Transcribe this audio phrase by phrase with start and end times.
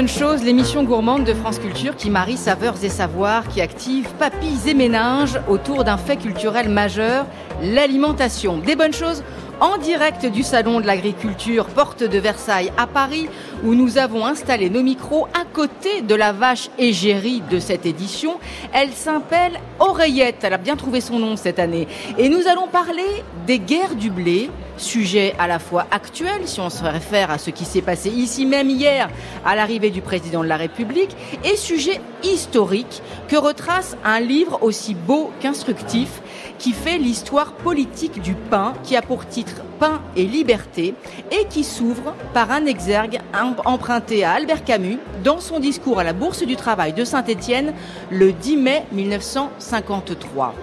[0.00, 4.66] Bonnes choses, l'émission gourmande de France Culture qui marie saveurs et savoirs, qui active papilles
[4.66, 7.26] et méninges autour d'un fait culturel majeur,
[7.60, 8.56] l'alimentation.
[8.56, 9.22] Des bonnes choses
[9.60, 13.28] en direct du Salon de l'Agriculture, porte de Versailles à Paris,
[13.64, 18.38] où nous avons installé nos micros à côté de la vache égérie de cette édition.
[18.72, 21.86] Elle s'appelle Oreillette, elle a bien trouvé son nom cette année.
[22.16, 23.04] Et nous allons parler
[23.46, 27.50] des guerres du blé, sujet à la fois actuel, si on se réfère à ce
[27.50, 29.10] qui s'est passé ici même hier
[29.44, 34.94] à l'arrivée du président de la République, et sujet historique que retrace un livre aussi
[34.94, 36.22] beau qu'instructif
[36.58, 40.94] qui fait l'histoire politique du pain, qui a pour titre Pain et liberté,
[41.30, 43.18] et qui s'ouvre par un exergue
[43.64, 47.72] emprunté à Albert Camus dans son discours à la Bourse du Travail de Saint-Étienne
[48.10, 50.54] le 10 mai 1953.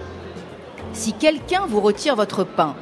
[0.92, 2.74] Si quelqu'un vous retire votre pain,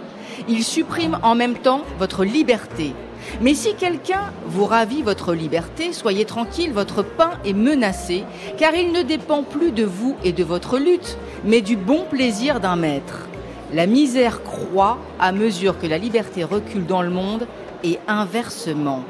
[0.48, 2.94] il supprime en même temps votre liberté.
[3.40, 8.24] Mais si quelqu'un vous ravit votre liberté, soyez tranquille, votre pain est menacé,
[8.56, 12.60] car il ne dépend plus de vous et de votre lutte, mais du bon plaisir
[12.60, 13.26] d'un maître.
[13.72, 17.48] La misère croît à mesure que la liberté recule dans le monde
[17.82, 19.02] et inversement.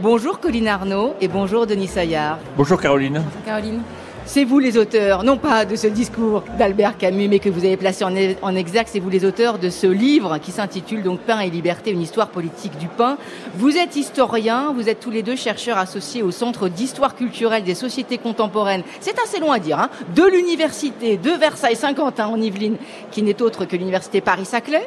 [0.00, 2.38] Bonjour Colline Arnaud et bonjour Denis Saillard.
[2.56, 3.22] Bonjour Caroline.
[3.22, 3.82] Bonjour Caroline.
[4.32, 7.76] C'est vous les auteurs, non pas de ce discours d'Albert Camus, mais que vous avez
[7.76, 11.50] placé en, exact, c'est vous les auteurs de ce livre qui s'intitule donc Pain et
[11.50, 13.18] liberté, une histoire politique du pain.
[13.56, 17.74] Vous êtes historien, vous êtes tous les deux chercheurs associés au Centre d'histoire culturelle des
[17.74, 18.84] sociétés contemporaines.
[19.00, 22.76] C'est assez long à dire, hein, de l'université de Versailles-Saint-Quentin en Yvelines,
[23.10, 24.86] qui n'est autre que l'université Paris-Saclay.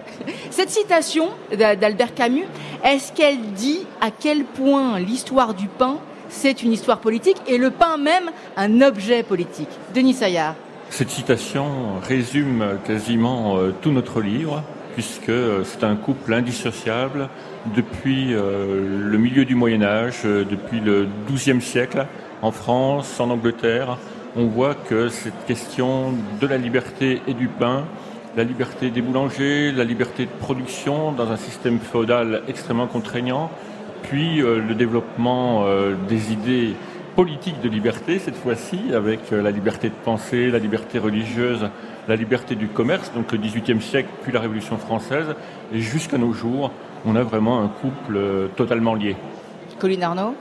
[0.51, 2.47] Cette citation d'Albert Camus,
[2.85, 5.97] est-ce qu'elle dit à quel point l'histoire du pain
[6.33, 9.69] c'est une histoire politique et le pain même un objet politique.
[9.95, 10.55] Denis Saillard.
[10.89, 11.65] Cette citation
[12.01, 14.63] résume quasiment euh, tout notre livre,
[14.93, 17.29] puisque euh, c'est un couple indissociable
[17.75, 22.05] depuis euh, le milieu du Moyen Âge, depuis le XIIe siècle,
[22.41, 23.97] en France, en Angleterre.
[24.35, 27.85] On voit que cette question de la liberté et du pain,
[28.35, 33.51] la liberté des boulangers, la liberté de production dans un système féodal extrêmement contraignant,
[34.03, 36.75] puis euh, le développement euh, des idées
[37.15, 41.69] politiques de liberté, cette fois-ci, avec euh, la liberté de penser, la liberté religieuse,
[42.07, 45.27] la liberté du commerce, donc le XVIIIe siècle, puis la Révolution française,
[45.73, 46.71] et jusqu'à nos jours,
[47.05, 48.19] on a vraiment un couple
[48.55, 49.15] totalement lié.
[49.79, 50.35] Colline Arnaud?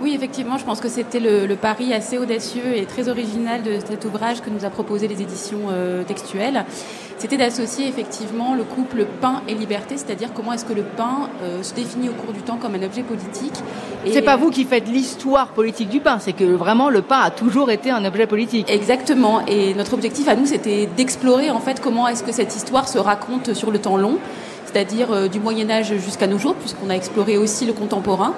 [0.00, 4.04] Oui, effectivement, je pense que c'était le, pari assez audacieux et très original de cet
[4.04, 5.68] ouvrage que nous a proposé les éditions
[6.06, 6.64] textuelles
[7.20, 11.62] c'était d'associer effectivement le couple pain et liberté, c'est-à-dire comment est-ce que le pain euh,
[11.62, 13.52] se définit au cours du temps comme un objet politique.
[14.10, 17.30] C'est pas vous qui faites l'histoire politique du pain, c'est que vraiment le pain a
[17.30, 18.70] toujours été un objet politique.
[18.70, 19.42] Exactement.
[19.46, 22.98] Et notre objectif à nous, c'était d'explorer en fait comment est-ce que cette histoire se
[22.98, 24.16] raconte sur le temps long
[24.72, 28.34] c'est-à-dire euh, du Moyen Âge jusqu'à nos jours, puisqu'on a exploré aussi le contemporain.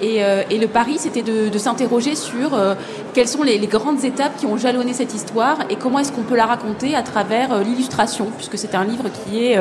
[0.00, 2.74] Et, euh, le pari, c'était de, s'interroger sur euh,
[3.14, 6.36] quelles sont les, grandes étapes qui ont jalonné cette histoire et comment est-ce qu'on peut
[6.36, 9.58] la raconter à travers l'illustration, puisque c'est un livre qui est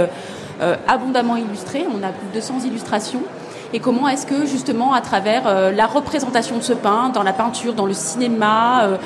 [0.87, 1.85] abondamment illustré.
[1.87, 3.21] On a plus de 200 illustrations
[3.73, 7.33] et comment est-ce que justement à travers euh, la représentation de ce pain dans la
[7.33, 8.97] peinture, dans le cinéma, euh,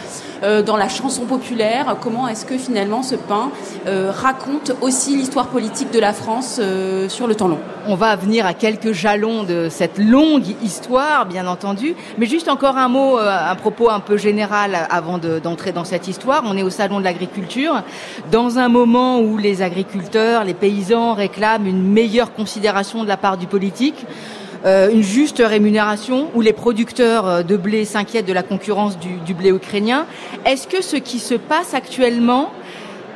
[0.44, 3.50] euh, dans la chanson populaire, comment est-ce que finalement ce pain
[3.86, 6.60] raconte aussi l'histoire politique de la France
[7.08, 7.60] sur le temps long?
[7.88, 12.78] On va venir à quelques jalons de cette longue histoire, bien entendu, mais juste encore
[12.78, 16.44] un mot, un propos un peu général avant d'entrer dans cette histoire.
[16.46, 17.84] On est au salon de l'agriculture,
[18.32, 23.38] dans un moment où les agriculteurs, les paysans réclament une meilleure considération de la part
[23.38, 24.06] du politique.
[24.66, 29.34] Euh, une juste rémunération, où les producteurs euh, de blé s'inquiètent de la concurrence du,
[29.36, 30.08] blé ukrainien.
[30.44, 32.52] Est-ce que ce qui se passe actuellement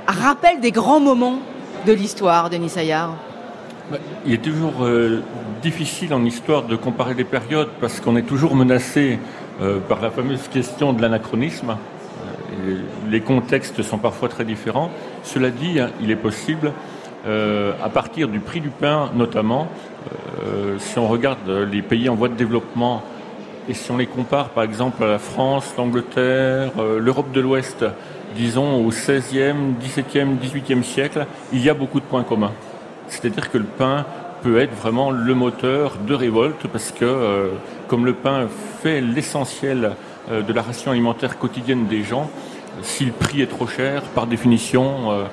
[0.05, 1.39] rappelle des grands moments
[1.87, 3.15] de l'histoire, Denis Saillard?
[3.91, 5.23] Bah, Il est toujours euh,
[5.63, 9.19] difficile en histoire de comparer les périodes parce qu'on est toujours menacé
[9.89, 11.75] par la fameuse question de l'anachronisme.
[13.09, 14.89] les contextes sont parfois très différents.
[15.23, 16.71] Cela dit, hein, il est possible,
[17.25, 19.67] à partir du prix du pain notamment,
[20.41, 23.03] euh, si on regarde les pays en voie de développement
[23.67, 27.85] et si on les compare par exemple à la France, l'Angleterre, euh, l'Europe de l'Ouest,
[28.35, 32.53] disons au XVIe, XVIIe, XVIIIe siècle, il y a beaucoup de points communs.
[33.07, 34.05] C'est-à-dire que le pain
[34.41, 37.49] peut être vraiment le moteur de révolte parce que euh,
[37.87, 38.47] comme le pain
[38.81, 39.91] fait l'essentiel
[40.29, 42.29] de la ration alimentaire quotidienne des gens,
[42.83, 45.25] si le prix est trop cher, par définition,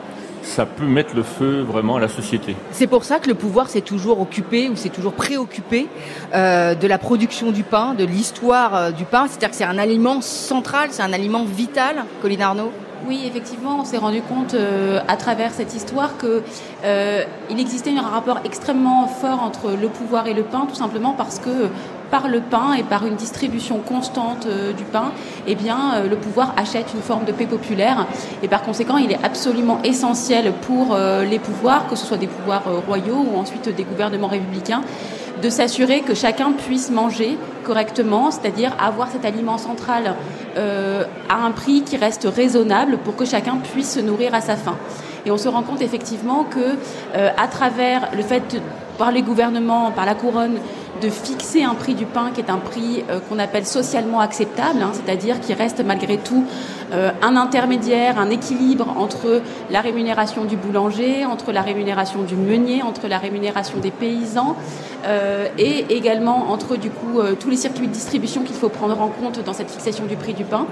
[0.47, 2.57] ça peut mettre le feu vraiment à la société.
[2.71, 5.89] C'est pour ça que le pouvoir s'est toujours occupé ou s'est toujours préoccupé
[6.35, 9.27] euh, de la production du pain, de l'histoire euh, du pain.
[9.29, 12.71] C'est-à-dire que c'est un aliment central, c'est un aliment vital, Colline Arnaud?
[13.07, 16.43] Oui, effectivement, on s'est rendu compte euh, à travers cette histoire que
[17.51, 21.41] il existait un rapport extrêmement fort entre le pouvoir et le pain, tout simplement parce
[21.41, 21.69] que
[22.11, 25.13] par le pain et par une distribution constante du pain,
[25.47, 28.07] eh bien, le pouvoir achète une forme de paix populaire.
[28.43, 32.65] Et par conséquent, il est absolument essentiel pour les pouvoirs, que ce soit des pouvoirs
[32.87, 34.83] royaux ou ensuite des gouvernements républicains,
[35.43, 40.15] de s'assurer que chacun puisse manger correctement, c'est-à-dire avoir cet aliment central
[40.57, 44.57] euh, à un prix qui reste raisonnable pour que chacun puisse se nourrir à sa
[44.57, 44.77] faim.
[45.27, 46.77] Et on se rend compte effectivement que,
[47.17, 48.61] euh, à travers le fait
[48.97, 50.59] par les gouvernements, par la couronne,
[51.01, 54.83] de fixer un prix du pain qui est un prix euh, qu'on appelle socialement acceptable,
[54.83, 56.45] hein, c'est-à-dire qui reste malgré tout
[56.93, 62.83] euh, un intermédiaire, un équilibre entre la rémunération du boulanger, entre la rémunération du meunier,
[62.83, 64.57] entre la rémunération des paysans
[65.07, 69.53] euh, et également entre tous les circuits de distribution qu'il faut prendre en compte dans
[69.53, 70.67] cette fixation du prix du pain.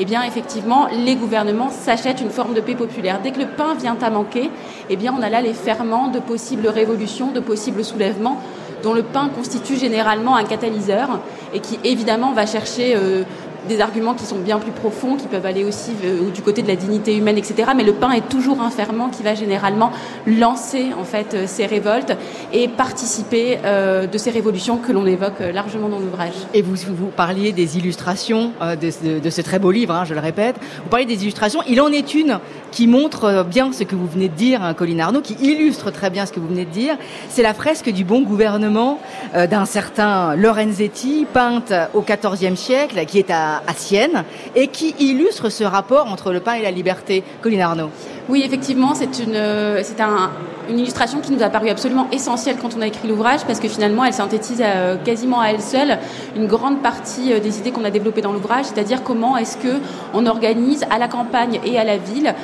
[0.00, 3.18] Eh bien, effectivement, les gouvernements s'achètent une forme de paix populaire.
[3.20, 4.48] Dès que le pain vient à manquer,
[4.90, 8.40] eh on a là les ferments de possibles révolutions, de possibles soulèvements
[8.82, 11.20] dont le pain constitue généralement un catalyseur
[11.52, 13.24] et qui évidemment va chercher euh,
[13.68, 16.68] des arguments qui sont bien plus profonds, qui peuvent aller aussi euh, du côté de
[16.68, 17.70] la dignité humaine, etc.
[17.76, 19.90] Mais le pain est toujours un ferment qui va généralement
[20.26, 22.16] lancer en fait euh, ces révoltes
[22.52, 26.32] et participer de ces révolutions que l'on évoque largement dans l'ouvrage.
[26.54, 30.20] Et vous, vous parliez des illustrations de, de, ce très beau livre, hein, je le
[30.20, 30.56] répète.
[30.82, 31.60] Vous parlez des illustrations.
[31.68, 32.38] Il en est une
[32.70, 35.90] qui montre euh, bien ce que vous venez de dire, hein, Colline Arnaud, qui illustre
[35.90, 36.96] très bien ce que vous venez de dire.
[37.28, 39.00] C'est la fresque du bon gouvernement
[39.34, 44.24] euh, d'un certain Lorenzetti, peinte au XIVe siècle, qui est à, à Sienne,
[44.54, 47.22] et qui illustre ce rapport entre le pain et la liberté.
[47.42, 47.90] Colline Arnaud.
[48.28, 50.30] Oui, effectivement, c'est une, euh, c'est un,
[50.68, 53.68] une illustration qui nous a paru absolument essentielle quand on a écrit l'ouvrage, parce que
[53.68, 55.98] finalement, elle synthétise euh, quasiment à elle seule
[56.36, 59.78] une grande partie euh, des idées qu'on a développées dans l'ouvrage, c'est-à-dire comment est-ce que
[60.14, 62.34] on organise à la campagne et à la ville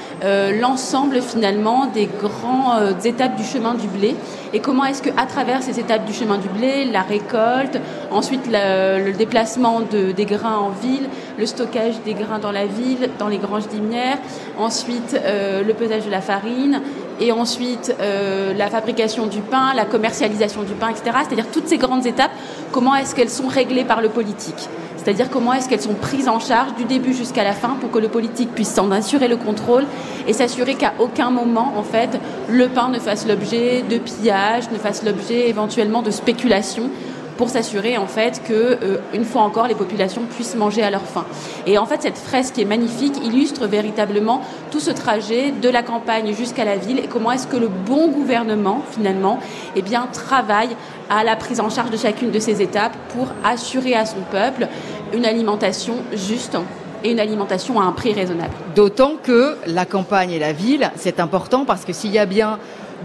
[0.60, 4.14] l'ensemble finalement des grandes étapes du chemin du blé,
[4.52, 7.78] et comment est-ce que à travers ces étapes du chemin du blé, la récolte,
[8.10, 13.10] ensuite le, déplacement de, des grains en ville, le stockage des grains dans la ville,
[13.18, 14.18] dans les granges dimières,
[14.58, 16.80] ensuite le pesage de la farine,
[17.20, 21.16] et ensuite euh, la fabrication du pain, la commercialisation du pain, etc.
[21.26, 22.32] C'est-à-dire toutes ces grandes étapes,
[22.72, 24.68] comment est-ce qu'elles sont réglées par le politique
[25.04, 27.98] c'est-à-dire comment est-ce qu'elles sont prises en charge du début jusqu'à la fin pour que
[27.98, 29.84] le politique puisse s'en assurer le contrôle
[30.26, 32.18] et s'assurer qu'à aucun moment, en fait,
[32.48, 36.88] le pain ne fasse l'objet de pillage, ne fasse l'objet éventuellement de spéculation
[37.36, 41.02] pour s'assurer en fait que euh, une fois encore les populations puissent manger à leur
[41.02, 41.24] faim.
[41.66, 45.82] Et en fait cette fresque qui est magnifique illustre véritablement tout ce trajet de la
[45.82, 49.38] campagne jusqu'à la ville et comment est-ce que le bon gouvernement finalement
[49.76, 50.76] eh bien travaille
[51.10, 54.68] à la prise en charge de chacune de ces étapes pour assurer à son peuple
[55.12, 56.56] une alimentation juste
[57.04, 58.54] et une alimentation à un prix raisonnable.
[58.74, 62.58] D'autant que la campagne et la ville, c'est important parce que s'il y a bien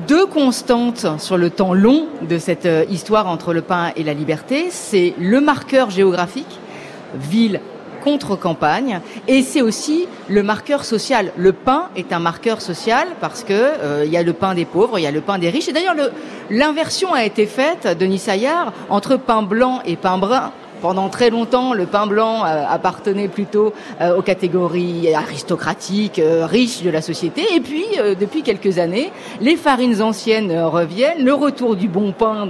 [0.08, 4.14] deux constantes sur le temps long de cette euh, histoire entre le pain et la
[4.14, 4.68] liberté.
[4.70, 6.60] C'est le marqueur géographique,
[7.16, 7.60] ville
[8.04, 11.34] contre campagne, et c'est aussi le marqueur social.
[11.36, 14.64] Le pain est un marqueur social parce que euh, il y a le pain des
[14.64, 15.68] pauvres, il y a le pain des riches.
[15.68, 15.96] Et d'ailleurs,
[16.50, 21.74] l'inversion a été faite, Denis Saillard, entre pain blanc et pain brun pendant très longtemps,
[21.74, 27.44] le pain blanc euh, appartenait plutôt euh, aux catégories aristocratiques, euh, riches de la société.
[27.56, 27.86] Et puis,
[28.20, 32.48] depuis quelques années, les farines anciennes reviennent, le retour du bon pain,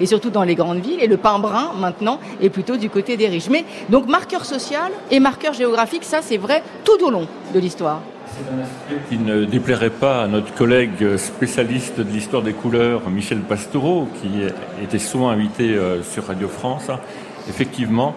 [0.00, 3.16] et surtout dans les grandes villes, et le pain brun, maintenant, est plutôt du côté
[3.16, 3.48] des riches.
[3.50, 8.00] Mais donc, marqueur social et marqueur géographique, ça, c'est vrai tout au long de l'histoire.
[8.26, 13.08] C'est un aspect qui ne déplairait pas à notre collègue spécialiste de l'histoire des couleurs,
[13.10, 14.28] Michel Pastoureau, qui
[14.82, 16.90] était souvent invité sur Radio France
[17.48, 18.14] effectivement,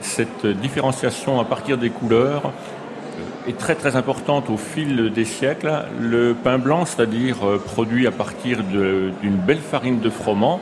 [0.00, 5.72] cette différenciation à partir des couleurs euh, est très très importante au fil des siècles.
[6.00, 10.60] Le pain blanc, c'est-à-dire euh, produit à partir d'une belle farine de froment,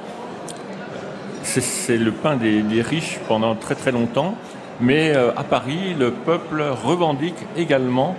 [1.43, 4.35] c'est le pain des, riches pendant très très longtemps.
[4.81, 8.17] Mais euh, à Paris, le peuple revendique également,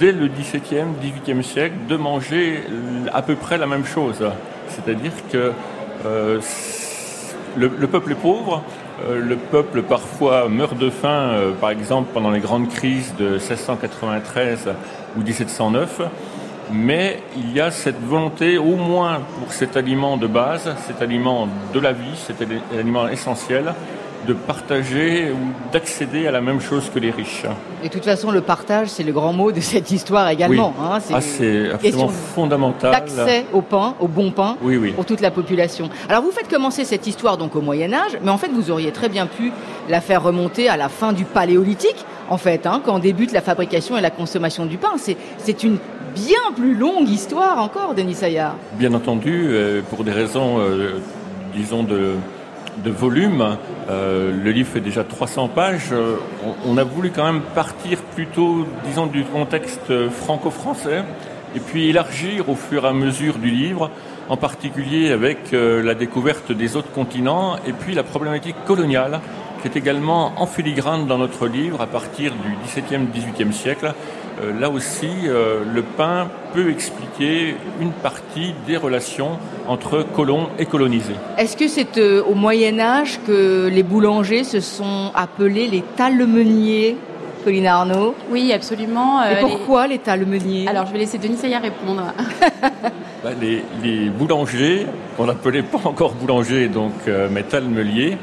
[0.00, 2.64] dès le XVIIe, XVIIIe siècle, de manger
[3.12, 4.16] à peu près la même chose.
[4.68, 5.52] C'est-à-dire que
[7.56, 8.64] le, peuple est pauvre,
[9.08, 14.68] le peuple parfois meurt de faim, euh, par exemple pendant les grandes crises de 1693
[15.16, 16.02] ou 1709,
[16.72, 21.48] mais il y a cette volonté, au moins pour cet aliment de base, cet aliment
[21.72, 22.36] de la vie, cet
[22.72, 23.74] aliment essentiel,
[24.26, 27.44] de partager ou d'accéder à la même chose que les riches.
[27.82, 30.74] Et de toute façon, le partage, c'est le grand mot de cette histoire également.
[30.80, 31.00] Hein.
[31.00, 32.92] c'est ah, absolument fondamental.
[32.92, 34.56] D'accès au pain, au bon pain,
[34.94, 35.88] pour toute la population.
[36.08, 38.92] Alors vous faites commencer cette histoire donc au Moyen Âge, mais en fait vous auriez
[38.92, 39.52] très bien pu
[39.88, 43.96] la faire remonter à la fin du Paléolithique, en fait, hein, quand débute la fabrication
[43.96, 44.92] et la consommation du pain.
[45.38, 45.78] C'est une
[46.14, 48.56] bien plus longue histoire encore, Denis Saillard.
[48.74, 51.00] Bien entendu, euh, pour des raisons, euh,
[51.54, 52.14] disons, de
[52.78, 53.56] de volume.
[53.88, 55.92] le livre fait déjà 300 pages.
[56.66, 61.04] on, a voulu quand même partir plutôt, disons, du contexte franco-français
[61.54, 63.90] et puis élargir au fur et à mesure du livre,
[64.28, 69.20] en particulier avec la découverte des autres continents et puis la problématique coloniale
[69.60, 73.92] qui est également en filigrane dans notre livre à partir du XVIIe, XVIIIe siècle.
[74.40, 80.66] Euh, là aussi, euh, le pain peut expliquer une partie des relations entre colons et
[80.66, 81.14] colonisés.
[81.36, 86.96] Est-ce que c'est euh, au Moyen Âge que les boulangers se sont appelés les talmeniers
[87.44, 88.14] Pauline Arnaud?
[88.30, 89.22] Oui, absolument.
[89.22, 92.02] Et pourquoi les, talmeniers Alors, je vais laisser Denis Sayar répondre.
[93.22, 94.86] Bah, les, boulangers,
[95.18, 96.94] on n'appelait pas encore boulangers, donc,
[97.30, 98.16] mais talmeliers,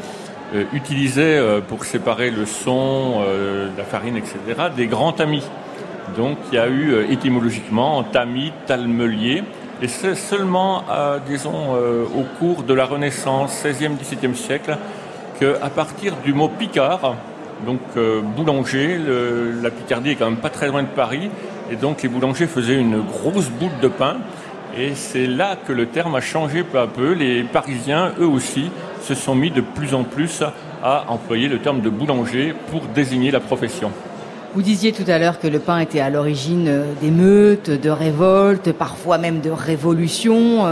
[0.55, 4.37] euh, utilisaient euh, pour séparer le son, euh, la farine, etc.,
[4.73, 5.43] des grands tamis.
[6.17, 9.43] Donc il y a eu étymologiquement tamis, talmelier,
[9.81, 10.83] et c'est seulement,
[11.27, 11.75] disons,
[12.15, 14.75] au cours de la Renaissance, 16e, 17e siècle,
[15.39, 17.13] qu'à partir du mot picard,
[17.65, 17.79] donc
[18.35, 18.99] boulanger,
[19.61, 21.29] la Picardie est quand même pas très loin de Paris,
[21.69, 24.17] et donc les boulangers faisaient une grosse boule de pain,
[24.75, 27.13] et c'est là que le terme a changé peu à peu.
[27.13, 28.71] Les Parisiens, eux aussi,
[29.01, 30.43] se sont mis de plus en plus
[30.83, 33.91] à employer le terme de boulanger pour désigner la profession.
[34.53, 38.71] Vous disiez tout à l'heure que le pain était à l'origine euh, d'émeutes, de révoltes,
[38.71, 40.65] parfois même de révolutions.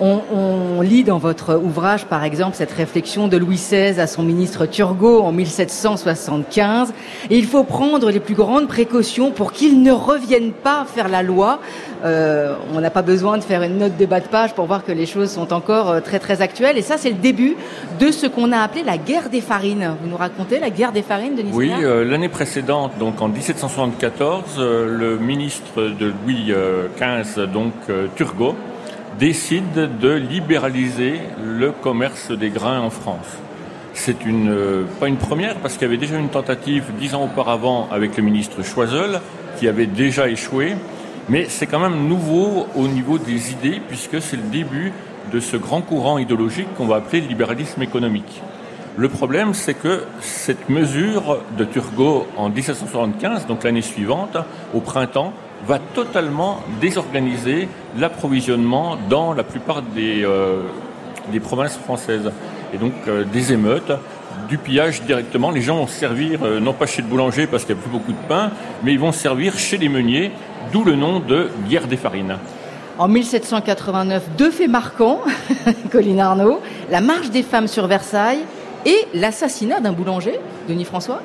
[0.00, 4.64] On, lit dans votre ouvrage, par exemple, cette réflexion de Louis XVI à son ministre
[4.66, 6.92] Turgot en 1775.
[7.30, 11.22] Et il faut prendre les plus grandes précautions pour qu'il ne revienne pas faire la
[11.22, 11.58] loi.
[12.04, 14.84] Euh, on n'a pas besoin de faire une note de bas de page pour voir
[14.84, 16.78] que les choses sont encore euh, très très actuelles.
[16.78, 17.56] Et ça, c'est le début
[17.98, 19.96] de ce qu'on a appelé la guerre des farines.
[20.00, 24.58] Vous nous racontez la guerre des farines, Denis Oui, euh, l'année précédente, donc en 1774,
[24.58, 26.52] le ministre de Louis
[26.98, 27.72] XV, donc
[28.14, 28.54] Turgot,
[29.18, 33.26] décide de libéraliser le commerce des grains en France.
[33.92, 37.24] C'est une, euh, pas une première parce qu'il y avait déjà une tentative dix ans
[37.24, 39.20] auparavant avec le ministre Choiseul
[39.58, 40.76] qui avait déjà échoué,
[41.28, 44.92] mais c'est quand même nouveau au niveau des idées puisque c'est le début
[45.32, 48.40] de ce grand courant idéologique qu'on va appeler le libéralisme économique.
[48.96, 54.36] Le problème, c'est que cette mesure de Turgot en 1775, donc l'année suivante,
[54.74, 55.32] au printemps,
[55.66, 60.62] va totalement désorganiser l'approvisionnement dans la plupart des, euh,
[61.32, 62.30] des provinces françaises.
[62.72, 63.92] Et donc euh, des émeutes,
[64.48, 65.50] du pillage directement.
[65.50, 67.90] Les gens vont servir, euh, non pas chez le boulanger parce qu'il n'y a plus
[67.90, 68.50] beaucoup de pain,
[68.82, 70.30] mais ils vont servir chez les meuniers,
[70.72, 72.36] d'où le nom de guerre des farines.
[72.98, 75.20] En 1789, deux faits marquants,
[75.92, 76.60] Colline Arnaud,
[76.90, 78.40] la marche des femmes sur Versailles
[78.86, 80.38] et l'assassinat d'un boulanger,
[80.68, 81.20] Denis François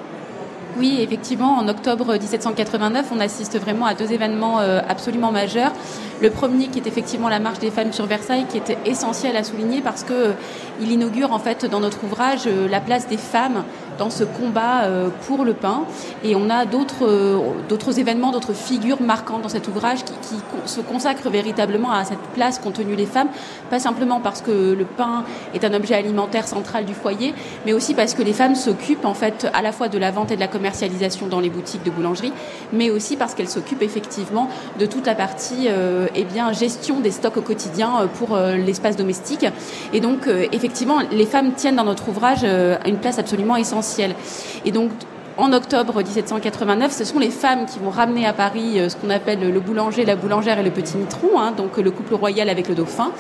[0.78, 5.72] oui, effectivement, en octobre 1789, on assiste vraiment à deux événements euh, absolument majeurs.
[6.20, 9.44] Le premier qui est effectivement la marche des femmes sur Versailles, qui était essentiel à
[9.44, 10.34] souligner parce que euh,
[10.82, 13.64] inaugure en fait dans notre ouvrage euh, la place des femmes
[13.98, 14.88] dans ce combat
[15.26, 15.84] pour le pain.
[16.24, 20.36] Et on a d'autres d'autres événements, d'autres figures marquantes dans cet ouvrage qui,
[20.66, 23.28] se consacrent véritablement à cette place qu'ont tenue les femmes,
[23.70, 25.24] pas simplement parce que le pain
[25.54, 27.34] est un objet alimentaire central du foyer,
[27.66, 30.32] mais aussi parce que les femmes s'occupent en fait à la fois de la vente
[30.32, 32.34] et de la commercialisation dans les boutiques de boulangerie,
[32.72, 34.48] mais aussi parce qu'elle s'occupe effectivement
[34.80, 38.56] de toute la partie euh, eh bien, gestion des stocks au quotidien euh, pour euh,
[38.56, 39.46] l'espace domestique.
[39.94, 42.46] Et donc, effectivement, les femmes tiennent dans notre ouvrage
[42.86, 43.83] une place absolument essentielle.
[44.66, 44.92] Et donc,
[45.38, 49.52] en octobre 1789, ce sont les femmes qui vont ramener à Paris ce qu'on appelle
[49.52, 52.76] le boulanger, la boulangère et le petit mitron, hein, donc le couple royal avec le
[52.76, 53.12] dauphin.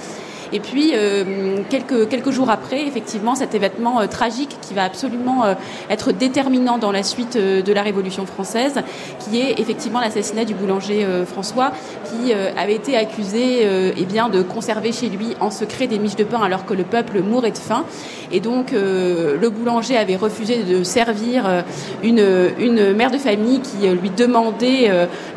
[0.53, 5.45] Et puis, euh, quelques, quelques jours après, effectivement, cet événement euh, tragique qui va absolument
[5.45, 5.55] euh,
[5.89, 8.75] être déterminant dans la suite de la Révolution française,
[9.19, 11.72] qui est effectivement l'assassinat du boulanger François,
[12.05, 13.65] qui avait été accusé
[13.98, 16.83] eh bien, de conserver chez lui en secret des miches de pain alors que le
[16.83, 17.86] peuple mourait de faim.
[18.31, 21.63] Et donc, le boulanger avait refusé de servir
[22.03, 22.25] une,
[22.60, 24.91] une mère de famille qui lui demandait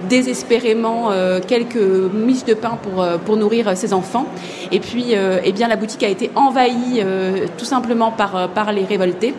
[0.08, 1.10] désespérément
[1.46, 4.26] quelques miches de pain pour, pour nourrir ses enfants.
[4.72, 8.48] Et puis, euh, eh bien, la boutique a été envahie euh, tout simplement par, euh,
[8.48, 9.34] par les révoltés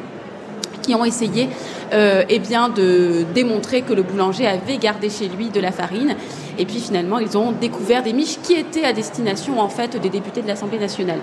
[0.82, 1.50] qui ont essayé
[1.92, 6.16] eh de démontrer que le boulanger avait gardé chez lui de la farine.
[6.58, 10.10] Et puis finalement, ils ont découvert des miches qui étaient à destination en fait des
[10.10, 11.20] députés de l'Assemblée nationale.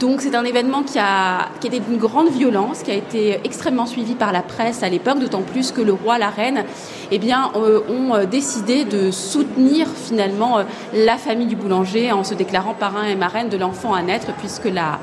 [0.00, 3.86] Donc c'est un événement qui a qui était d'une grande violence, qui a été extrêmement
[3.86, 6.64] suivi par la presse à l'époque, d'autant plus que le roi, la reine,
[7.10, 10.62] eh bien, euh, ont euh, décidé de soutenir finalement euh,
[10.94, 14.66] la famille du boulanger en se déclarant parrain et marraine de l'enfant à naître, puisque
[14.66, 14.98] la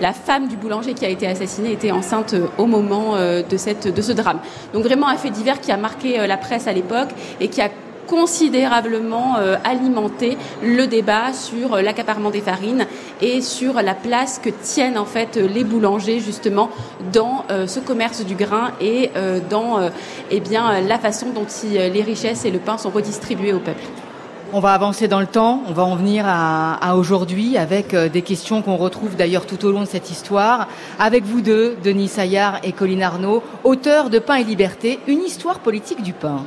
[0.00, 4.00] la femme du boulanger qui a été assassinée était enceinte au moment de, cette, de
[4.00, 4.38] ce drame.
[4.72, 7.08] Donc vraiment un fait divers qui a marqué la presse à l'époque
[7.40, 7.68] et qui a
[8.08, 12.86] considérablement euh, alimenté le débat sur euh, l'accaparement des farines
[13.20, 16.70] et sur la place que tiennent en fait les boulangers justement
[17.12, 19.10] dans ce commerce du grain et
[19.50, 19.80] dans
[20.30, 23.82] eh la façon dont les richesses et le pain sont redistribués au peuple.
[24.50, 28.22] On va avancer dans le temps, on va en venir à, aujourd'hui avec euh, des
[28.22, 30.68] questions qu'on retrouve d'ailleurs tout au long de cette histoire.
[30.98, 35.58] Avec vous deux, Denis Saillard et Colline Arnaud, auteurs de Pain et Liberté, une histoire
[35.58, 36.44] politique du pain.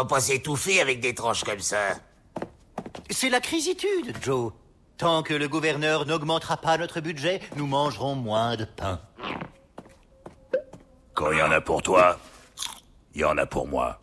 [0.00, 1.94] Va pas s'étouffer avec des tranches comme ça.
[3.10, 4.52] C'est la crisitude, Joe.
[4.96, 9.00] Tant que le gouverneur n'augmentera pas notre budget, nous mangerons moins de pain.
[11.14, 12.18] Quand il y en a pour toi,
[13.14, 14.00] il y en a pour moi.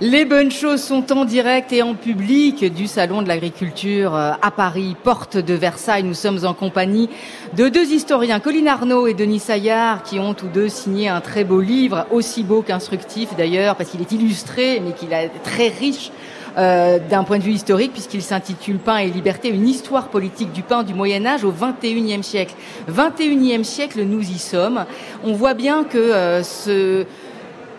[0.00, 4.52] Les bonnes choses sont en direct et en public du Salon de l'Agriculture euh, à
[4.52, 6.04] Paris, porte de Versailles.
[6.04, 7.10] Nous sommes en compagnie
[7.56, 11.42] de deux historiens, Colline Arnaud et Denis Saillard, qui ont tous deux signé un très
[11.42, 16.12] beau livre, aussi beau qu'instructif d'ailleurs, parce qu'il est illustré, mais qu'il est très riche
[16.58, 20.62] euh, d'un point de vue historique, puisqu'il s'intitule Pain et liberté, une histoire politique du
[20.62, 22.54] pain du Moyen Âge au XXIe siècle.
[22.88, 24.84] XXIe siècle, nous y sommes.
[25.24, 27.04] On voit bien que euh, ce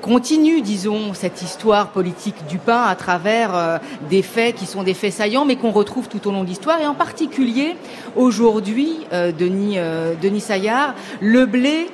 [0.01, 3.77] continue, disons, cette histoire politique du pain à travers euh,
[4.09, 6.79] des faits qui sont des faits saillants, mais qu'on retrouve tout au long de l'histoire.
[6.81, 7.75] Et en particulier,
[8.15, 9.77] aujourd'hui, Denis,
[10.21, 11.87] Denis Saillard, le blé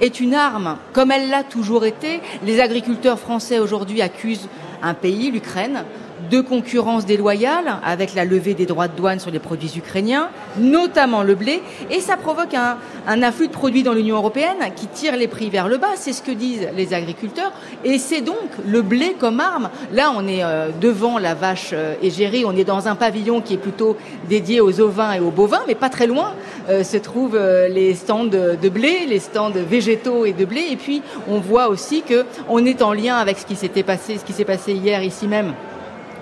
[0.00, 2.20] est une arme, comme elle l'a toujours été.
[2.44, 4.48] Les agriculteurs français aujourd'hui accusent
[4.82, 5.84] un pays, l'Ukraine,
[6.30, 11.22] de concurrence déloyale avec la levée des droits de douane sur les produits ukrainiens, notamment
[11.22, 15.28] le blé, et ça provoque un, afflux de produits dans l'Union européenne qui tire les
[15.28, 17.52] prix vers le bas, c'est ce que disent les agriculteurs,
[17.84, 19.70] et c'est donc le blé comme arme.
[19.92, 23.54] Là, on est euh, devant la vache euh, égérie, on est dans un pavillon qui
[23.54, 23.96] est plutôt
[24.28, 26.34] dédié aux ovins et aux bovins, mais pas très loin
[26.68, 27.38] euh, se trouvent
[27.70, 31.68] les stands de, de, blé, les stands végétaux et de blé, et puis on voit
[31.68, 34.72] aussi que on est en lien avec ce qui s'était passé, ce qui s'est passé
[34.72, 35.54] hier ici même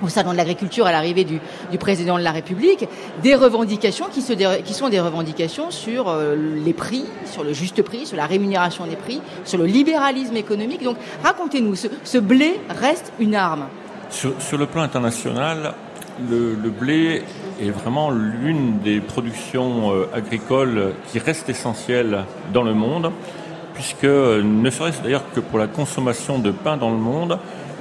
[0.02, 1.40] au salon de l'agriculture à l'arrivée du,
[1.78, 2.86] président de la République,
[3.22, 8.16] des revendications qui, sont des revendications sur euh, les prix, sur le juste prix, sur
[8.16, 10.82] la rémunération des prix, sur le libéralisme économique.
[10.82, 13.66] Donc racontez-nous, ce, blé reste une arme.
[14.10, 15.74] Sur, le plan international,
[16.30, 17.22] le, blé
[17.60, 23.10] est vraiment l'une des productions euh, agricoles qui reste essentielle dans le monde,
[23.74, 27.38] puisque ne serait-ce d'ailleurs que pour la consommation de pain dans le monde,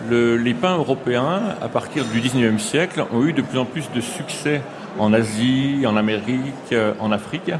[0.09, 4.01] les pains européens, à partir du 19e siècle, ont eu de plus en plus de
[4.01, 4.61] succès
[4.99, 7.51] en Asie, en Amérique, euh, en Afrique.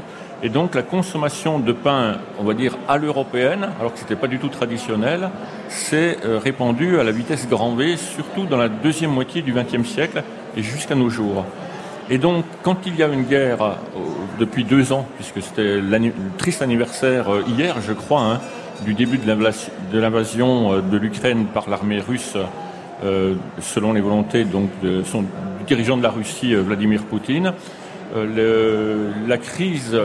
[0.42, 4.16] Et donc la consommation de pain, on va dire à l'européenne, alors que ce n'était
[4.16, 5.30] pas du tout traditionnel,
[5.68, 9.88] s'est euh, répandue à la vitesse grand V, surtout dans la deuxième moitié du XXe
[9.88, 10.22] siècle
[10.56, 11.44] et jusqu'à nos jours.
[12.10, 13.72] Et donc quand il y a une guerre euh,
[14.38, 18.40] depuis deux ans, puisque c'était le triste anniversaire hier, je crois, hein,
[18.84, 22.36] du début de l'invasion euh, de l'Ukraine par l'armée russe,
[23.04, 25.02] euh, selon les volontés du
[25.66, 27.52] dirigeant de la Russie, euh, Vladimir Poutine.
[28.14, 29.98] la crise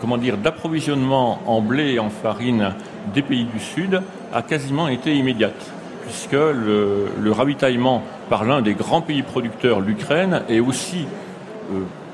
[0.00, 2.74] comment dire, d'approvisionnement en blé et en farine
[3.14, 4.00] des pays du Sud
[4.32, 5.72] a quasiment été immédiate,
[6.04, 11.06] puisque le, ravitaillement par l'un des grands pays producteurs, l'Ukraine, et aussi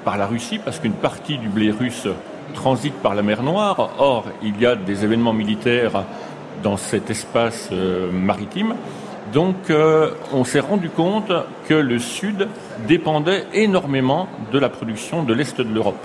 [0.05, 2.09] par la Russie, parce qu'une partie du blé russe
[2.55, 3.91] transite par la mer Noire.
[3.99, 6.05] Or, il y a des événements militaires
[6.63, 8.75] dans cet espace euh, maritime.
[9.33, 11.33] Donc, euh, on s'est rendu compte
[11.69, 12.49] que le Sud
[12.87, 16.05] dépendait énormément de la production de l'Est de l'Europe.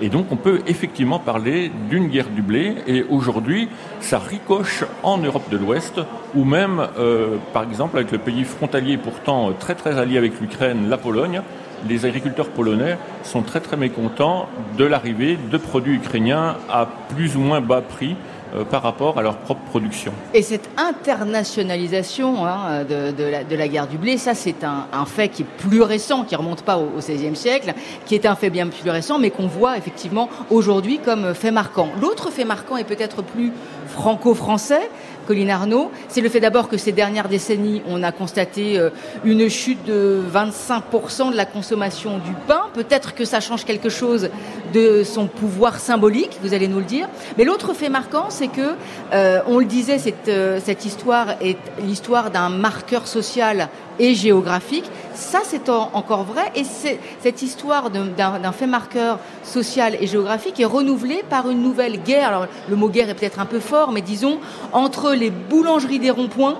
[0.00, 2.74] Et donc, on peut effectivement parler d'une guerre du blé.
[2.86, 3.68] Et aujourd'hui,
[4.00, 6.00] ça ricoche en Europe de l'Ouest,
[6.34, 10.88] ou même, euh, par exemple, avec le pays frontalier pourtant très très allié avec l'Ukraine,
[10.88, 11.42] la Pologne,
[11.88, 17.40] les agriculteurs polonais sont très très mécontents de l'arrivée de produits ukrainiens à plus ou
[17.40, 18.16] moins bas prix
[18.54, 20.12] euh, par rapport à leur propre production.
[20.32, 25.46] Et cette internationalisation hein, de, la, guerre du blé, ça c'est un, fait qui est
[25.58, 27.74] plus récent, qui remonte pas au, XVIe siècle,
[28.06, 31.88] qui est un fait bien plus récent, mais qu'on voit effectivement aujourd'hui comme fait marquant.
[32.00, 33.52] L'autre fait marquant est peut-être plus
[33.88, 34.90] franco-français,
[35.24, 38.90] Colline Arnaud, c'est le fait d'abord que ces dernières décennies, on a constaté euh,
[39.24, 42.62] une chute de 25% de la consommation du pain.
[42.74, 44.30] Peut-être que ça change quelque chose
[44.72, 47.08] de son pouvoir symbolique, vous allez nous le dire.
[47.38, 48.74] Mais l'autre fait marquant, c'est que,
[49.12, 54.84] euh, on le disait, euh, cette histoire est l'histoire d'un marqueur social et géographique.
[55.14, 56.50] Ça, c'est encore vrai.
[56.56, 62.28] Et cette histoire d'un fait marqueur social et géographique est renouvelée par une nouvelle guerre.
[62.28, 64.38] Alors, le mot guerre est peut-être un peu fort, mais disons,
[64.72, 66.58] entre les boulangeries des ronds-points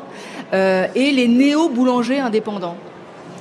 [0.52, 2.76] euh, et les néo-boulangers indépendants.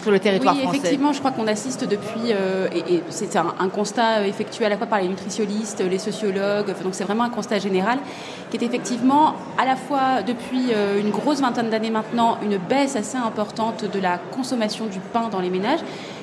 [0.03, 0.77] Sur le territoire oui, français.
[0.77, 4.69] effectivement, je crois qu'on assiste depuis, euh, et, et c'est un, un, constat effectué à
[4.69, 7.99] la fois par les nutritionnistes, les sociologues, donc c'est vraiment un constat général,
[8.51, 12.95] qui est effectivement à la fois depuis euh, une grosse vingtaine d'années maintenant une baisse
[12.95, 15.79] assez importante de la consommation du pain dans les ménages,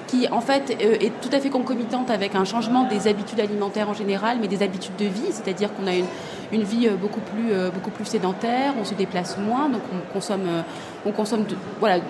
[0.06, 3.88] qui en fait euh, est tout à fait concomitante avec un changement des habitudes alimentaires
[3.88, 6.06] en général, mais des habitudes de vie, c'est-à-dire qu'on a une,
[6.52, 10.64] une vie beaucoup plus, beaucoup plus sédentaire, on se déplace moins, donc on consomme,
[11.06, 11.44] on consomme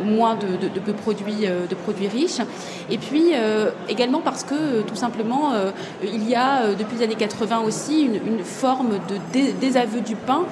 [0.04, 2.40] moins de, de, produits, riches.
[2.90, 3.32] Et puis
[3.88, 5.52] également parce que tout simplement,
[6.02, 10.42] il y a depuis les années 80 aussi une, forme de dé désaveu du pain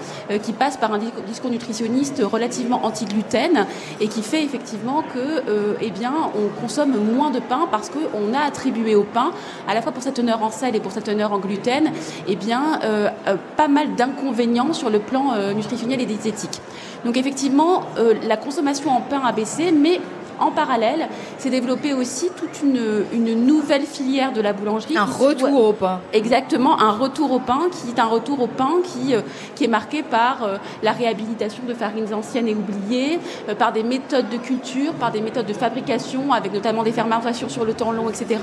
[0.43, 3.67] qui passe par un discours nutritionniste relativement anti-gluten
[4.01, 5.43] et qui fait effectivement que
[5.81, 9.33] eh on consomme moins de pain parce qu'on a attribué au pain,
[9.67, 11.91] à la fois pour sa teneur en sel et pour sa teneur en gluten,
[12.27, 13.09] eh euh,
[13.57, 16.61] pas mal d'inconvénients sur le plan euh, nutritionnel et diététique.
[17.05, 20.01] Donc effectivement, euh, la consommation en pain a baissé, mais
[20.41, 21.09] en parallèle,
[21.39, 24.97] s'est développée aussi toute une, une, nouvelle filière de la boulangerie.
[24.97, 26.01] Un retour au pain.
[26.13, 29.21] Exactement, un retour au pain qui est un retour au pain qui, euh,
[29.55, 33.83] qui est marqué par euh, la réhabilitation de farines anciennes et oubliées, euh, par des
[33.83, 37.93] méthodes de culture, par des méthodes de fabrication, avec notamment des fermentations sur le temps
[37.93, 38.41] long, etc.,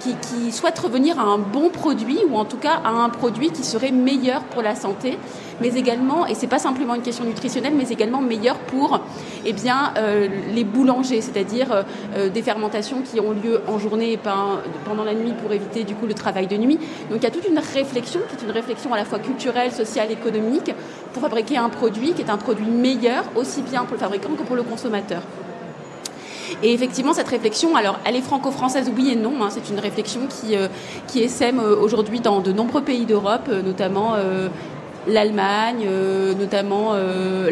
[0.00, 3.50] qui, qui souhaitent revenir à un bon produit, ou en tout cas à un produit
[3.50, 5.18] qui serait meilleur pour la santé
[5.60, 9.00] mais également, et c'est pas simplement une question nutritionnelle, mais également meilleur pour
[9.44, 11.84] eh bien, euh, les boulangers, c'est-à-dire
[12.16, 15.94] euh, des fermentations qui ont lieu en journée et pendant la nuit pour éviter du
[15.94, 16.78] coup le travail de nuit.
[17.10, 19.72] Donc il y a toute une réflexion qui est une réflexion à la fois culturelle,
[19.72, 20.72] sociale, économique
[21.12, 24.42] pour fabriquer un produit qui est un produit meilleur, aussi bien pour le fabricant que
[24.42, 25.22] pour le consommateur.
[26.62, 29.42] Et effectivement, cette réflexion, alors, elle est franco-française, oui et non.
[29.42, 30.68] Hein, c'est une réflexion qui, euh,
[31.06, 34.48] qui essaime aujourd'hui dans de nombreux pays d'Europe, euh, notamment euh,
[35.06, 37.50] l'Allemagne, euh, notamment euh,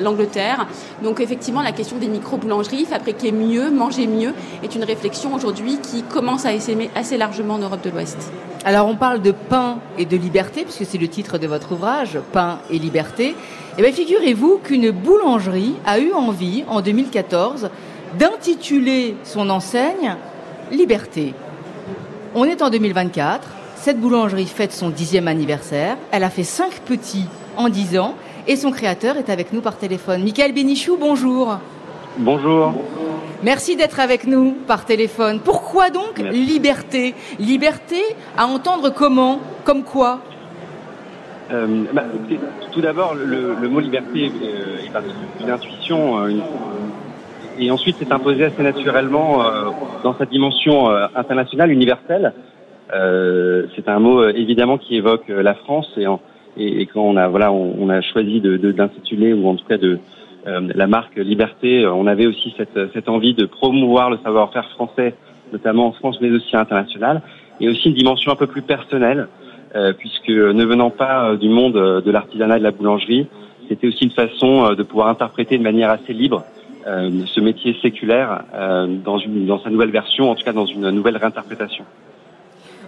[0.00, 0.66] l'Angleterre.
[1.02, 4.32] Donc effectivement, la question des micro-boulangeries, fabriquer mieux, manger mieux,
[4.62, 8.30] est une réflexion aujourd'hui qui commence à essaimer assez largement en Europe de l'Ouest.
[8.64, 12.18] Alors on parle de pain et de liberté, puisque c'est le titre de votre ouvrage,
[12.32, 13.34] Pain et liberté.
[13.76, 17.68] Eh bien figurez-vous qu'une boulangerie a eu envie, en 2014,
[18.18, 20.16] d'intituler son enseigne
[20.70, 21.34] Liberté.
[22.34, 23.46] On est en 2024.
[23.84, 25.98] Cette boulangerie fête son dixième anniversaire.
[26.10, 27.26] Elle a fait cinq petits
[27.58, 28.14] en dix ans
[28.48, 30.24] et son créateur est avec nous par téléphone.
[30.24, 31.58] Michael Bénichou, bonjour.
[32.16, 32.72] Bonjour.
[33.42, 35.38] Merci d'être avec nous par téléphone.
[35.44, 36.46] Pourquoi donc Merci.
[36.46, 37.14] liberté?
[37.38, 38.00] Liberté
[38.38, 39.40] à entendre comment?
[39.64, 40.20] Comme quoi?
[41.52, 42.04] Euh, bah,
[42.72, 46.20] Tout d'abord, le, le, mot liberté euh, est parti d'une intuition.
[46.20, 46.42] Euh, une...
[47.58, 49.64] Et ensuite, c'est imposé assez naturellement euh,
[50.02, 52.32] dans sa dimension euh, internationale, universelle.
[52.92, 56.20] Euh, c'est un mot évidemment qui évoque la France et, en,
[56.56, 59.64] et, et, quand on a voilà on, on a choisi de d'intituler ou en tout
[59.64, 59.98] cas de
[60.46, 65.14] euh, la marque Liberté, on avait aussi cette, cette envie de promouvoir le savoir-faire français,
[65.52, 67.22] notamment en France mais aussi à l'international,
[67.60, 69.28] et aussi une dimension un peu plus personnelle,
[69.74, 73.26] euh, puisque ne venant pas du monde de l'artisanat et de la boulangerie,
[73.68, 76.44] c'était aussi une façon de pouvoir interpréter de manière assez libre
[76.86, 80.66] euh, ce métier séculaire euh, dans, une, dans sa nouvelle version, en tout cas dans
[80.66, 81.84] une nouvelle réinterprétation.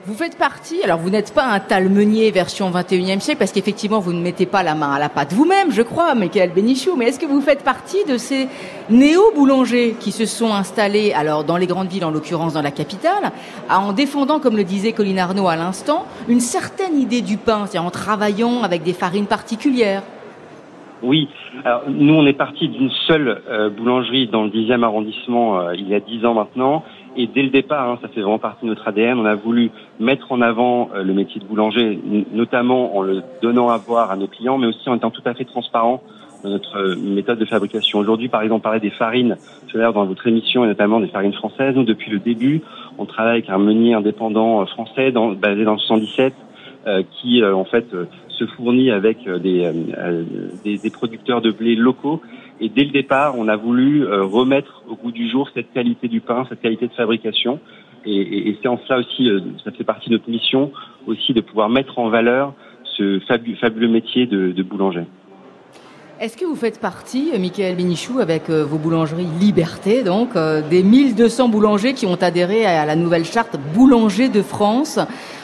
[0.06, 4.12] Vous faites partie, alors vous n'êtes pas un talmenier version 21e siècle, parce qu'effectivement vous
[4.12, 7.18] ne mettez pas la main à la pâte vous-même, je crois, Michael Benichou, mais est-ce
[7.18, 8.46] que vous faites partie de ces
[8.88, 13.32] néo-boulangers qui se sont installés, alors dans les grandes villes, en l'occurrence dans la capitale,
[13.68, 17.88] en défendant, comme le disait Colline Arnaud à l'instant, une certaine idée du pain, c'est-à-dire
[17.88, 20.04] en travaillant avec des farines particulières?
[21.02, 21.28] Oui,
[21.64, 25.88] alors nous on est parti d'une seule euh, boulangerie dans le 10e arrondissement euh, il
[25.88, 26.84] y a 10 ans maintenant
[27.16, 29.70] et dès le départ, hein, ça fait vraiment partie de notre ADN, on a voulu
[29.98, 31.98] mettre en avant euh, le métier de boulanger,
[32.32, 35.34] notamment en le donnant à voir à nos clients, mais aussi en étant tout à
[35.34, 36.02] fait transparent
[36.44, 37.98] dans notre euh, méthode de fabrication.
[37.98, 39.36] Aujourd'hui, par exemple, on parlait des farines
[39.68, 41.74] tout à l'heure dans votre émission, et notamment des farines françaises.
[41.74, 42.62] Nous, depuis le début,
[42.98, 46.34] on travaille avec un meunier indépendant euh, français dans, basé dans le 117
[47.20, 47.84] qui, en fait,
[48.28, 49.68] se fournit avec des,
[50.62, 52.22] des, des, producteurs de blé locaux.
[52.60, 56.20] Et dès le départ, on a voulu remettre au goût du jour cette qualité du
[56.20, 57.60] pain, cette qualité de fabrication.
[58.06, 59.28] Et, c'est en cela aussi,
[59.64, 60.72] ça fait partie de notre mission
[61.06, 62.54] aussi de pouvoir mettre en valeur
[62.96, 63.20] ce
[63.60, 65.04] fabuleux, métier de, boulanger.
[66.18, 70.82] Est-ce que vous faites partie, Michael Benichou, avec euh, vos boulangeries Liberté, donc euh, des
[70.82, 74.98] 1200 boulangers qui ont adhéré à la nouvelle charte Boulanger de France,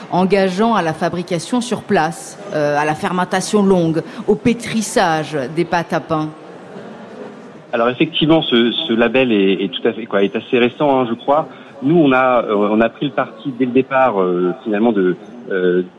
[0.09, 5.93] engageant à la fabrication sur place, euh, à la fermentation longue, au pétrissage des pâtes
[5.93, 6.29] à pain?
[7.73, 11.07] Alors effectivement, ce, ce label est, est, tout à fait quoi, est assez récent, hein,
[11.09, 11.49] je crois.
[11.81, 14.15] Nous, on a on a pris le parti dès le départ,
[14.63, 15.17] finalement, de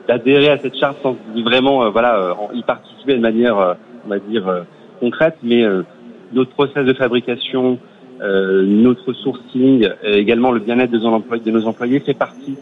[0.09, 4.63] d'adhérer à cette charte sans vraiment voilà y participer de manière on va dire, euh,
[5.01, 5.83] concrète, mais euh,
[6.33, 7.79] notre process de fabrication
[8.21, 12.57] notre sourcing, également le bien-être de, de, nos employés fait partie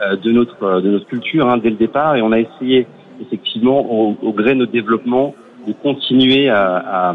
[0.00, 2.88] de notre de notre culture hein, dès le départ, et on a essayé
[3.20, 5.36] effectivement au, gré de notre développement
[5.68, 7.14] de continuer à, à,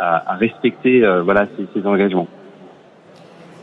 [0.00, 2.26] à respecter voilà ces, ces engagements.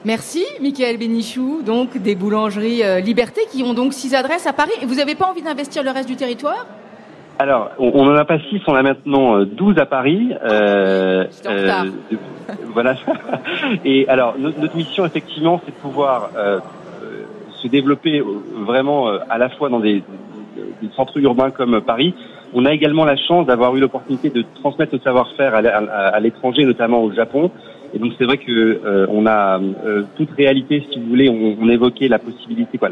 [0.08, 4.71] Merci, Michael Bénichou, donc des boulangeries euh, Liberté qui ont donc six adresses à Paris.
[4.82, 6.65] Et vous n'avez pas envie d'investir le reste du territoire?
[7.39, 10.34] Alors, on n'en a pas six, on a maintenant 12 euh, à Paris.
[10.43, 11.84] Euh, euh,
[12.73, 12.95] voilà.
[13.86, 16.60] Et alors, notre, mission, effectivement, c'est de pouvoir euh,
[17.62, 18.23] se développer
[18.65, 20.04] vraiment à la fois dans des,
[20.82, 22.15] des, centres urbains comme Paris.
[22.54, 27.04] On a également la chance d'avoir eu l'opportunité de transmettre le savoir-faire à l'étranger, notamment
[27.04, 27.52] au Japon.
[27.94, 31.70] Et donc c'est vrai que euh, on a euh, toute réalité, si vous voulez, on,
[31.70, 32.90] évoquait la possibilité, quoi,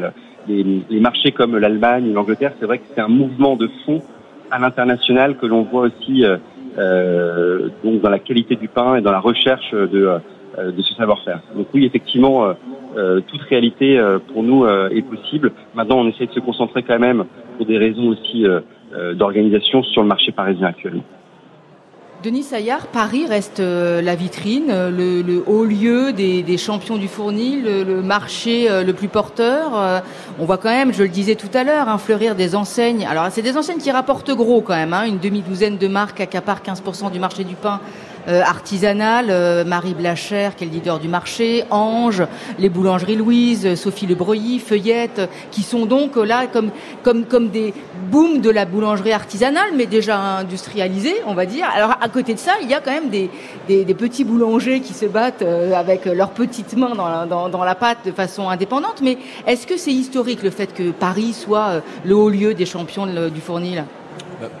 [0.48, 4.02] les, marchés comme l'Allemagne, l'Angleterre, c'est vrai que c'est un mouvement de fond
[4.50, 6.36] à l'international que l'on voit aussi euh,
[6.78, 10.10] euh, donc dans la qualité du pain et dans la recherche de,
[10.58, 11.40] de ce savoir-faire.
[11.54, 12.54] Donc oui, effectivement,
[13.26, 13.98] toute réalité
[14.32, 15.52] pour nous est possible.
[15.74, 17.24] Maintenant, on essaie de se concentrer quand même
[17.56, 18.44] pour des raisons aussi
[18.92, 21.02] d'organisation sur le marché parisien actuellement.
[22.22, 27.62] Denis Saillard, Paris reste euh, la vitrine, euh, le, haut lieu des, champions du fournil,
[27.62, 30.02] le, marché euh, le plus porteur.
[30.40, 33.06] on voit quand même, je le disais tout à l'heure, hein, fleurir des enseignes.
[33.06, 36.62] Alors c'est des enseignes qui rapportent gros quand même, hein, une demi-douzaine de marques accaparent
[36.64, 37.80] 15% du marché du pain
[38.28, 42.22] euh, artisanale, euh, Marie Blacher, qui est le leader du marché, Ange,
[42.58, 46.70] les boulangeries Louise, Sophie Le Breuilly, Feuillette, qui sont donc là comme,
[47.02, 47.74] comme, comme des
[48.10, 51.66] booms de la boulangerie artisanale, mais déjà industrialisée, on va dire.
[51.74, 53.30] Alors à côté de ça, il y a quand même des,
[53.68, 57.48] des, des petits boulangers qui se battent euh, avec leurs petites mains dans la, dans,
[57.48, 59.00] dans la pâte de façon indépendante.
[59.02, 63.06] Mais est-ce que c'est historique le fait que Paris soit le haut lieu des champions
[63.06, 63.84] du fournil?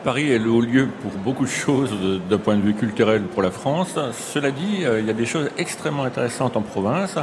[0.04, 1.90] Paris est le haut lieu pour beaucoup de choses
[2.30, 3.98] d'un point de vue culturel pour la France.
[4.32, 7.16] Cela dit, euh, il y a des choses extrêmement intéressantes en province.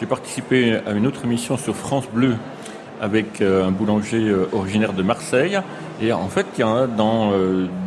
[0.00, 2.36] J'ai participé à une autre émission sur France Bleu
[3.00, 5.60] avec euh, un boulanger euh, originaire de Marseille.
[6.00, 7.32] Et en fait, il y en a dans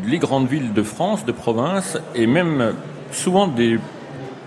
[0.05, 2.73] les grandes villes de France, de province, et même
[3.12, 3.77] souvent des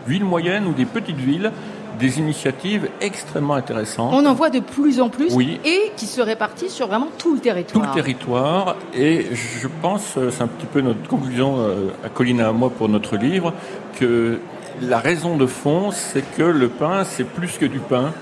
[0.07, 1.53] villes moyennes ou des petites villes
[1.99, 4.13] des initiatives extrêmement intéressantes.
[4.15, 5.33] On en voit de plus en plus
[5.65, 7.83] et qui se répartissent sur vraiment tout le territoire.
[7.83, 12.09] Tout le territoire et je pense, euh, c'est un petit peu notre conclusion euh, à
[12.09, 13.53] Colline et à moi pour notre livre,
[13.99, 14.39] que
[14.81, 18.13] la raison de fond, c'est que le pain, c'est plus que du pain.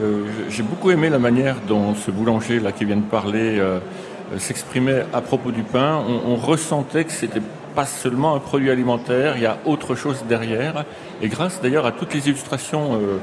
[0.00, 3.62] Euh, j'ai beaucoup aimé la manière dont ce boulanger là qui vient de parler
[4.38, 6.02] s'exprimait à propos du pain.
[6.08, 7.42] On, on ressentait que c'était
[7.74, 10.84] pas seulement un produit alimentaire, il y a autre chose derrière.
[11.22, 13.18] Et grâce d'ailleurs à toutes les illustrations euh,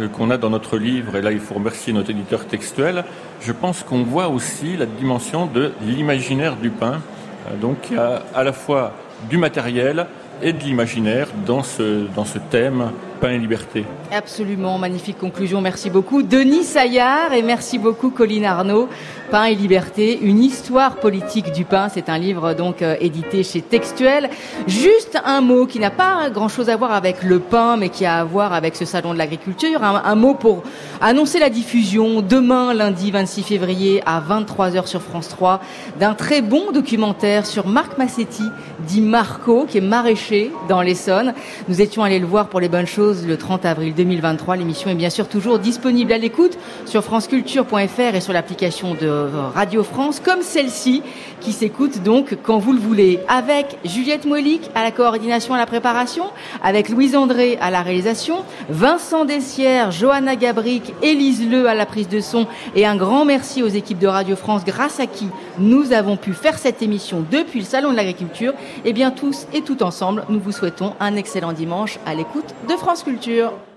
[0.00, 3.04] euh, qu'on a dans notre livre, et là il faut remercier notre éditeur textuel,
[3.40, 7.00] je pense qu'on voit aussi la dimension de l'imaginaire du pain.
[7.48, 8.92] Euh, donc il y a à la fois
[9.30, 10.06] du matériel
[10.42, 12.90] et de l'imaginaire dans ce, dans ce thème
[13.24, 13.86] pain et liberté.
[14.12, 16.22] Absolument, magnifique conclusion, merci beaucoup.
[16.22, 18.86] Denis Saillard et merci beaucoup Colline Arnaud.
[19.30, 21.88] Pain et liberté, une histoire politique du pain.
[21.88, 24.28] C'est un livre donc euh, édité chez Textuel.
[24.66, 28.18] Juste un mot qui n'a pas grand-chose à voir avec le pain, mais qui a
[28.18, 29.82] à voir avec ce salon de l'agriculture.
[29.82, 30.62] Un, mot pour
[31.00, 35.60] annoncer la diffusion demain, lundi 26 février à 23h sur France 3,
[35.98, 38.44] d'un très bon documentaire sur Marc Massetti,
[38.86, 41.32] dit Marco, qui est maraîcher dans l'Essonne.
[41.68, 44.56] Nous étions allés le voir pour les bonnes choses le 30 avril 2023.
[44.56, 49.84] L'émission est bien sûr toujours disponible à l'écoute sur franceculture.fr et sur l'application de Radio
[49.84, 51.02] France, comme celle-ci,
[51.40, 55.66] qui s'écoute donc quand vous le voulez, avec Juliette Moelic à la coordination à la
[55.66, 56.24] préparation,
[56.62, 62.08] avec Louise André à la réalisation, Vincent Dessières, Johanna Gabric, Élise Le à la prise
[62.08, 65.92] de son, et un grand merci aux équipes de Radio France, grâce à qui nous
[65.92, 68.52] avons pu faire cette émission depuis le Salon de l'Agriculture.
[68.84, 72.54] Et eh bien tous et tout ensemble, nous vous souhaitons un excellent dimanche à l'écoute
[72.68, 73.73] de France 예수를 주여.